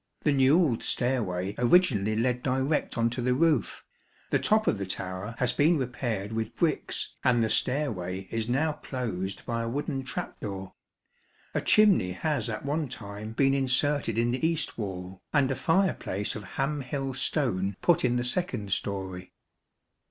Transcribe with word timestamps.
The 0.23 0.31
newelled 0.33 0.81
stairway 0.81 1.53
originally 1.59 2.15
led 2.15 2.41
direct 2.41 2.97
on 2.97 3.11
to 3.11 3.21
the 3.21 3.35
roof; 3.35 3.83
the 4.31 4.39
top 4.39 4.65
of 4.65 4.79
the 4.79 4.85
tower 4.87 5.35
has 5.37 5.53
been 5.53 5.77
repaired 5.77 6.31
with 6.33 6.55
bricks 6.55 7.13
and 7.23 7.43
the 7.43 7.51
stairway 7.51 8.21
is 8.31 8.49
now 8.49 8.73
closed 8.73 9.45
by 9.45 9.61
a 9.61 9.69
wooden 9.69 10.03
trap 10.03 10.39
door. 10.39 10.73
A 11.53 11.61
chimney 11.61 12.13
has 12.13 12.49
at 12.49 12.65
one 12.65 12.87
time 12.89 13.33
been 13.33 13.53
inserted 13.53 14.17
in 14.17 14.31
the 14.31 14.43
east 14.43 14.75
wall, 14.75 15.21
and 15.33 15.51
a 15.51 15.55
fireplace 15.55 16.35
of 16.35 16.43
Ham 16.55 16.81
Hill 16.81 17.13
stone 17.13 17.77
put 17.83 18.03
in 18.03 18.15
the 18.15 18.23
second 18.23 18.73
storey. 18.73 19.33